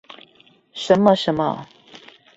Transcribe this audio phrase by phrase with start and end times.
[0.73, 1.67] 什麼什麼